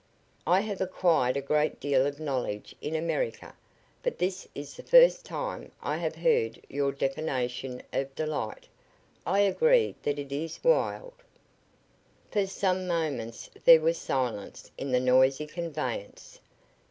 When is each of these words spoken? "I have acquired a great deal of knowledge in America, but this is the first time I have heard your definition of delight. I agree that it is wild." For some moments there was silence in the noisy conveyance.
"I 0.47 0.61
have 0.61 0.81
acquired 0.81 1.37
a 1.37 1.43
great 1.43 1.79
deal 1.79 2.07
of 2.07 2.19
knowledge 2.19 2.73
in 2.81 2.95
America, 2.95 3.53
but 4.01 4.17
this 4.17 4.47
is 4.55 4.73
the 4.75 4.81
first 4.81 5.23
time 5.25 5.71
I 5.79 5.97
have 5.97 6.15
heard 6.15 6.59
your 6.67 6.91
definition 6.91 7.83
of 7.93 8.15
delight. 8.15 8.67
I 9.27 9.41
agree 9.41 9.93
that 10.01 10.17
it 10.17 10.31
is 10.31 10.59
wild." 10.63 11.13
For 12.31 12.47
some 12.47 12.87
moments 12.87 13.51
there 13.63 13.81
was 13.81 13.99
silence 13.99 14.71
in 14.75 14.91
the 14.91 14.99
noisy 14.99 15.45
conveyance. 15.45 16.39